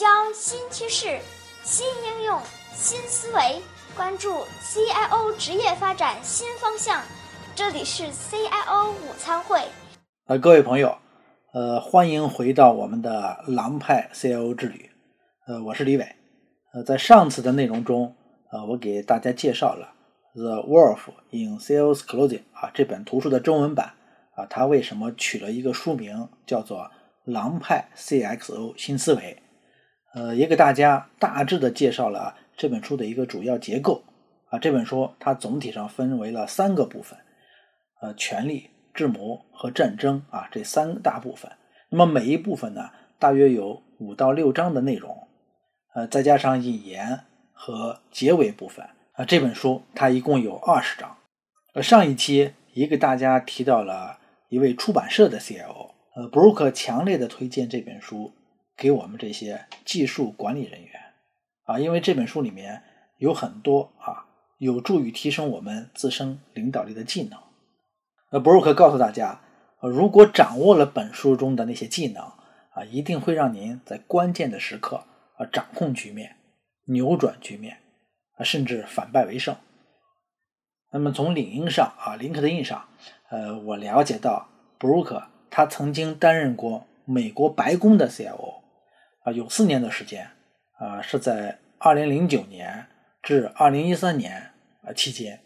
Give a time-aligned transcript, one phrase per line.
[0.00, 1.18] 焦新趋势、
[1.62, 2.40] 新应用、
[2.72, 3.60] 新思维，
[3.94, 7.02] 关注 CIO 职业发展新方向。
[7.54, 9.60] 这里是 CIO 午餐会。
[10.24, 10.96] 呃，各位朋友，
[11.52, 14.88] 呃，欢迎回到我们的狼派 CIO 之旅。
[15.46, 16.16] 呃，我是李伟。
[16.72, 18.16] 呃，在上次的内容中，
[18.52, 19.92] 呃，我给大家介绍了
[20.40, 23.92] 《The Wolf in Sales Clothing》啊这本图书的中文版
[24.34, 26.78] 啊，它为什么取了一个书名叫做
[27.24, 29.36] 《狼派 CXO 新思维》？
[30.14, 34.02] 呃，也给大家大致的介绍了这本书的一个主要结构
[34.48, 34.58] 啊。
[34.58, 37.18] 这本书它总体上分为了三个部分，
[38.00, 41.52] 呃，权力、智谋和战争啊这三大部分。
[41.90, 45.28] 那么每一部分呢，大约有五到六章的内容。
[45.94, 47.20] 呃，再加上引言
[47.52, 51.16] 和结尾部分啊，这本书它一共有二十章。
[51.74, 58.32] 呃，上一期也给大家提到了一位出版社的 CIO，呃，布鲁克强烈的推荐这本书
[58.80, 60.92] 给我们这些技术管理人员
[61.64, 62.82] 啊，因为这本书里面
[63.18, 64.24] 有很多啊
[64.56, 67.38] 有助于提升我们自身领导力的技能。
[68.32, 69.42] 那，布鲁克告诉大家，
[69.82, 75.04] 如果掌握了本书中的那些技能啊，一定会让您在关键的时刻。
[75.36, 76.36] 啊，掌控局面，
[76.86, 77.78] 扭转局面，
[78.36, 79.56] 啊，甚至反败为胜。
[80.92, 82.88] 那么从领英上啊，LinkedIn 上，
[83.30, 88.60] 呃，我了解到布鲁克他曾经担任过美国白宫的 CIO，
[89.22, 90.28] 啊，有四年的时间，
[90.78, 92.86] 啊，是在2009年
[93.22, 94.50] 至2013年
[94.82, 95.40] 啊期间。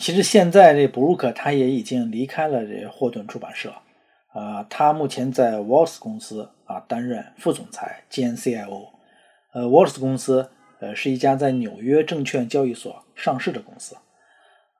[0.00, 3.72] 其实现在这布鲁克他也已经离开了这霍顿出版社。
[4.32, 8.88] 啊，他目前在 Walls 公司啊担任副总裁兼 CIO。
[9.52, 13.96] 呃，Walls 公司呃是一家在纽约证券交易所上市的公司。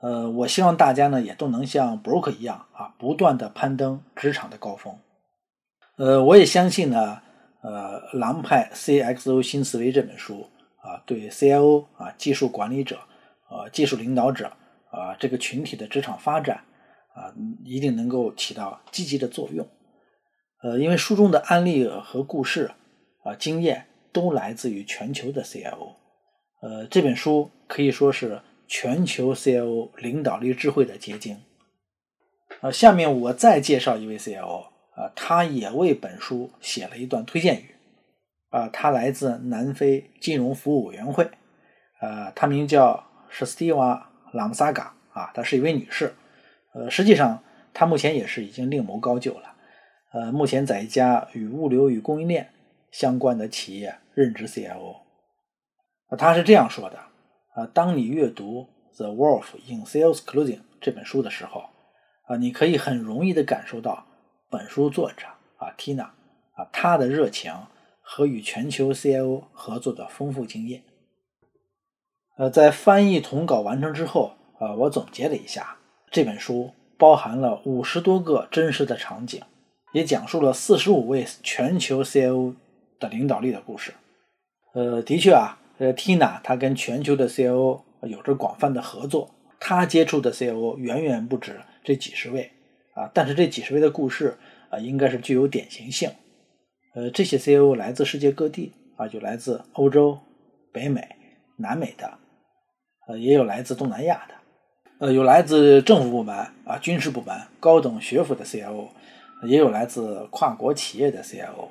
[0.00, 4.98] 呃，我希望大家呢也都能像 Brook 一样啊，不断的攀登职场的高峰。
[5.98, 7.22] 呃，我也相信呢，
[7.64, 12.96] 呃，《狼派 CXO 新思维》这本书啊，对 CIO 啊技术管理者
[13.48, 14.52] 啊技术领导者
[14.90, 16.62] 啊这个群体的职场发展。
[17.14, 17.33] 啊，
[17.64, 19.64] 一定能够起到积极的作用。
[20.64, 22.72] 呃，因为书中的案例和故事
[23.22, 25.94] 啊，经验都来自于全球的 CIO。
[26.60, 31.40] 呃，这本书可以说是全球 CIO 领导力智慧的结晶。
[32.62, 34.64] 呃，下面我再介绍一位 CIO
[34.96, 37.74] 啊，他也为本书写了一段推荐语。
[38.50, 41.28] 啊，他来自南非金融服务委员会。
[42.00, 46.14] 呃，他名叫史蒂瓦·朗萨嘎啊，她是一位女士。
[46.72, 49.56] 呃，实际上她目前也是已经另谋高就了。
[50.12, 52.50] 呃，目前在一家与物流与供应链
[52.92, 54.98] 相关的企业任职 CIO。
[56.06, 56.98] 啊他是这样说的：
[57.54, 61.64] 啊，当你阅读《The Wolf in Sales Clothing》这本书的时候，
[62.27, 64.06] 啊，你可以很容易的感受到
[64.56, 65.26] 本书作者
[65.56, 66.04] 啊，Tina
[66.52, 67.52] 啊，他的热情
[68.00, 70.84] 和与全球 CIO 合作的丰富经验。
[72.36, 75.76] 呃，在翻译统稿完成之后，啊，我总结了一下。
[76.12, 79.42] 这本书包含了五十多个真实的场景，
[79.92, 82.54] 也讲述了四十五位全球 CIO
[83.00, 83.92] 的领导力的故事。
[84.74, 92.52] 呃，的确啊，呃，Tina 她跟全球的 CIO 有着广泛的合作，她接触的 CIO 远远不止这几十位
[92.94, 93.10] 啊。
[93.12, 94.36] 但是这几十位的故事
[94.70, 96.10] 啊，应该是具有典型性。
[96.94, 100.18] 呃，这些 CIO 来自世界各地啊，有来自欧洲、
[100.72, 101.06] 北美、
[101.56, 102.18] 南美的，
[103.08, 104.34] 呃，也有来自东南亚的。
[105.00, 106.34] 呃，有来自政府部门
[106.64, 108.88] 啊、军事部门、高等学府的 CIO，
[109.48, 111.68] 也有来自跨国企业的 CIO，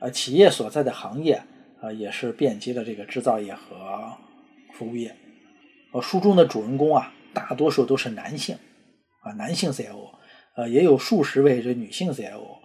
[0.00, 1.42] 呃，企业所在的行业
[1.80, 4.12] 啊，也是遍及了这个制造业和
[4.74, 5.16] 服务业。
[5.94, 8.54] 呃，书中的主人公啊，大多数都是男性
[9.22, 10.10] 啊，男性 CIO，
[10.54, 12.58] 呃，也有数十位这女性 CIO，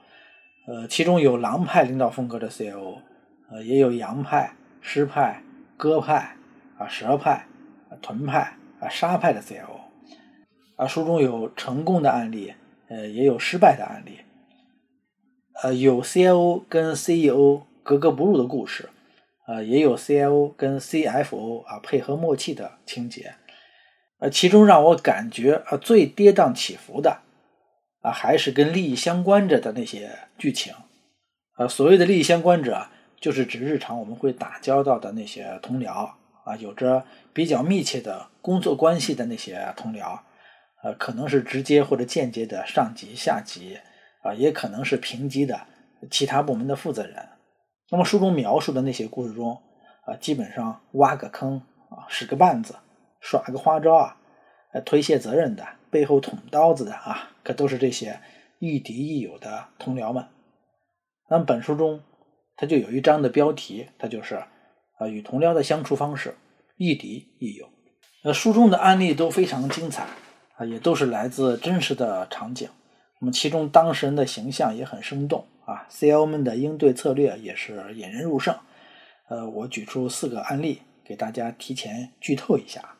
[0.68, 2.98] 呃，其中有狼派领导风格的 CIO，
[3.50, 5.42] 呃，也有羊派、狮派、
[5.78, 6.36] 鸽派
[6.78, 7.48] 啊、蛇派、
[8.02, 8.54] 豚派。
[8.80, 9.80] 啊，沙派的 CIO，
[10.76, 12.54] 啊，书中有成功的案例，
[12.90, 14.20] 呃，也有失败的案例，
[15.64, 18.88] 呃，有 CIO 跟 CEO 格格不入的故事，
[19.48, 23.34] 呃，也有 CIO 跟 CFO 啊配合默契的情节，
[24.20, 27.22] 呃，其中让我感觉啊最跌宕起伏的，
[28.12, 30.74] 还是跟利益相关着的那些剧情，
[31.58, 32.88] 呃，所谓的利益相关者，
[33.20, 36.12] 就是指日常我们会打交道的那些同僚。
[36.48, 40.18] 啊，有着比较密切的工作关系的那些同僚，
[40.82, 43.78] 呃，可能是直接或者间接的上级、下级，
[44.24, 45.60] 啊，也可能是平级的
[46.10, 47.16] 其他部门的负责人。
[47.90, 49.62] 那么书中描述的那些故事中，
[50.06, 52.76] 啊，基本上挖个坑啊，使个绊子，
[53.20, 54.16] 耍个花招啊，
[54.86, 58.20] 推卸责任的，背后捅刀子的啊，可都是这些
[58.60, 60.26] 亦敌亦友的同僚们。
[61.30, 62.02] 那么本书中
[62.56, 64.36] 它就有一章的标题，它就是
[64.98, 66.36] 啊与同僚的相处方式，
[66.78, 67.70] 亦敌亦友。
[68.24, 70.08] 那，书中的案例都非常精彩
[70.56, 72.70] 啊，也都是来自真实的场景。
[73.20, 78.56] 那么其中当事人的形象也很生动啊，CIO 们的应对策略也是引人入胜。
[79.30, 82.96] 呃，我举出四个案例给大家提前剧透一下。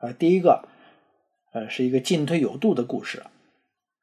[0.00, 0.68] 呃，第一个，
[1.52, 3.22] 呃，是一个进退有度的故事。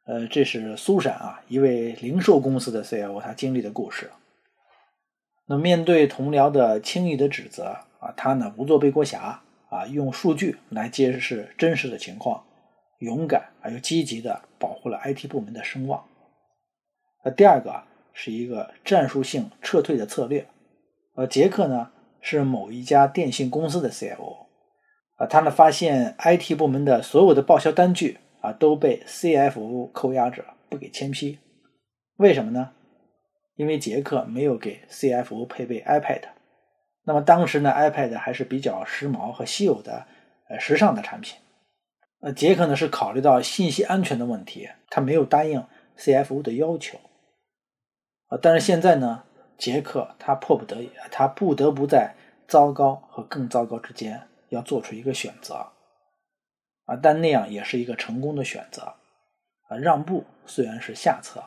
[0.06, 4.12] 呃，这是苏珊啊，一位零售公司的 CIO，他经历的故事。
[5.48, 12.44] 那面对同僚的轻易的指责啊，他呢不做背锅侠啊，用数据来揭示真实的情况，
[13.00, 16.06] 勇敢而又积极的保护了 IT 部门的声望。
[17.24, 17.84] 呃，第二个
[18.14, 20.48] 是一个战术性撤退的策略。
[21.16, 24.45] 呃，杰克呢是某一家电信公司的 CIO，
[25.16, 28.20] 啊，他呢发现 IT 部门的所有的报销单据。
[28.42, 31.40] 啊，都被 CFO 扣押着，不给签批，
[32.18, 32.74] 为什么呢？
[33.56, 36.22] 因为杰克没有给 CFO 配备 iPad。
[37.06, 40.06] 那么当时呢，iPad 还是比较时髦和稀有的，
[40.48, 41.40] 呃，时尚的产品。
[42.22, 45.66] 呃，杰克呢是考虑到信息安全的问题，他没有答应
[45.98, 47.00] CFO 的要求。
[48.28, 49.24] 啊，但是现在呢，
[49.58, 52.14] 杰克他迫不得已，他不得不在
[52.48, 55.72] 糟糕和更糟糕之间要做出一个选择。
[56.86, 58.94] 啊，但那样也是一个成功的选择，
[59.68, 61.44] 啊，让步虽然是下策，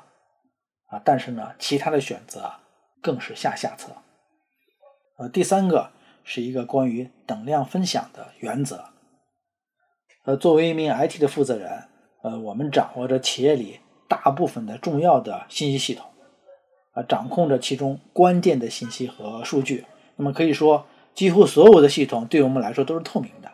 [0.86, 2.52] 啊，但是呢，其他的选择
[3.00, 3.92] 更是下下策。
[5.16, 5.92] 呃，第三个
[6.24, 8.86] 是一个关于等量分享的原则。
[10.24, 11.84] 呃，作为一名 IT 的负责人，
[12.24, 13.78] 呃，我们掌握着企业里
[14.08, 16.04] 大部分的重要的信息系统，
[16.94, 19.86] 啊，掌控着其中关键的信息和数据。
[20.16, 20.84] 那么可以说，
[21.18, 23.50] 几乎所有的系统对我们来说都是透明的。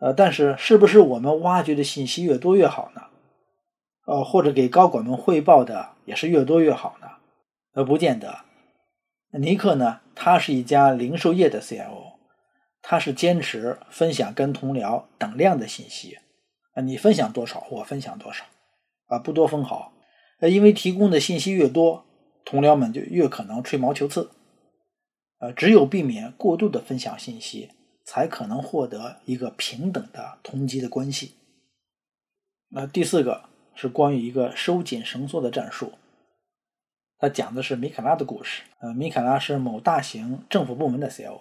[0.00, 3.02] 呃，但是是不是我们挖掘的信息越多越好呢？
[4.04, 7.06] 呃，或者给高管们汇报的也是越多越好呢？
[7.74, 8.38] 呃，不见得。
[9.38, 12.14] 尼克呢，他是一家零售业的 CIO，
[12.82, 16.18] 他是坚持分享跟同僚等量的信息。
[16.74, 18.44] 啊，你分享多少，我分享多少，
[19.06, 19.92] 啊，不多分毫。
[20.40, 22.04] 呃，因为提供的信息越多，
[22.44, 24.32] 同僚们就越可能吹毛求疵。
[25.40, 27.70] 呃，只有避免过度的分享信息。
[28.02, 31.36] 才可能获得一个平等的同级的关系。
[32.70, 33.44] 那第四个
[33.76, 35.92] 是关于一个收紧绳索的战术，
[37.18, 38.64] 它讲的是米卡拉的故事。
[38.80, 41.38] 呃，米卡拉是某大型政府部门的 CIO。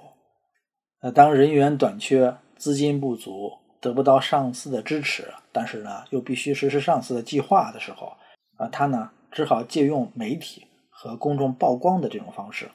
[1.01, 8.15] 呃，当人员短缺、资金不足、得不到上司的支持，但是呢又必须实施上司的计划的时候，
[8.57, 12.69] 啊，他呢只好借用媒体和公众曝光的这种方式，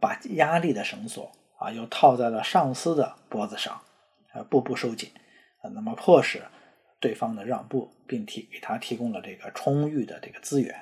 [0.00, 1.30] 把压力的绳索。
[1.58, 3.80] 啊，又套在了上司的脖子上，
[4.34, 5.08] 啊，步步收紧，
[5.62, 6.42] 啊，那么迫使
[7.00, 10.74] 对方的让步，并提给他提供了这个充裕的这个资源。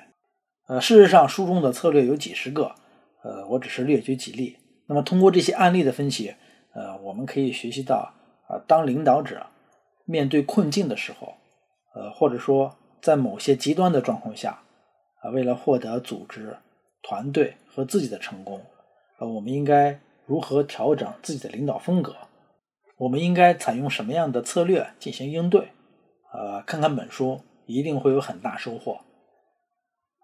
[0.67, 2.75] 呃，事实上，书中的策略有几十个，
[3.23, 4.57] 呃，我只是列举几例。
[4.87, 6.35] 那么，通过这些案例的分析，
[6.73, 8.13] 呃，我们可以学习到，
[8.49, 9.47] 啊，当领导者
[10.03, 11.35] 面对困境的时候，
[11.93, 14.61] 呃，或者说在某些极端的状况下，
[15.21, 16.57] 啊，为了获得组织、
[17.01, 18.61] 团队和自己的成功，
[19.19, 19.99] 呃，我们应该。
[20.27, 22.15] 如何调整自己的领导风格？
[22.97, 25.67] 我们应该采用什么样的策略进行应对？
[26.33, 29.01] 呃，看看本书一定会有很大收获。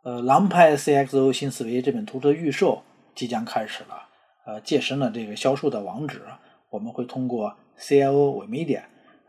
[0.04, 2.82] 呃，《狼派 CXO 新思维》这本图书的预售
[3.14, 4.10] 即将开始了。
[4.48, 6.24] 呃，届时呢，这个销售的网址
[6.72, 8.86] 我们会通过 CIO 伪媒点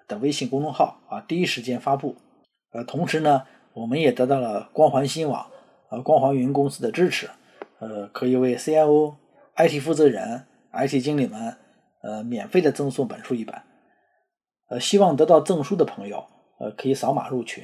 [0.09, 2.17] 的微信公众号啊第一时间发布。
[2.73, 3.43] 呃，同时呢，
[3.75, 5.47] 我们也得到了光环新网
[5.91, 7.29] 呃光环云公司的支持，
[7.79, 9.17] 呃，可以为 CIO、
[9.57, 10.47] IT 负责人。
[10.75, 11.55] IT 经理们，
[12.01, 13.55] 呃，免费的赠送本书一本，
[14.71, 16.27] 呃，希望得到证书的朋友，
[16.59, 17.63] 呃，可以扫码入群，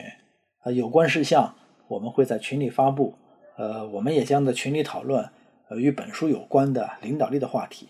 [0.62, 1.54] 呃，有关事项
[1.88, 3.14] 我们会在群里发布，
[3.56, 5.30] 呃，我们也将在群里讨论，
[5.70, 7.88] 呃，与本书有关的领导力的话题。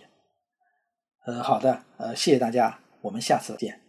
[1.27, 3.88] 呃，好的，呃，谢谢大家，我们下次见。